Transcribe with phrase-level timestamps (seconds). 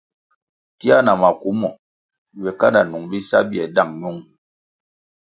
[0.77, 1.69] Tia na maku mo
[2.37, 4.19] ywe kanda nung bisa bie dáng ñung.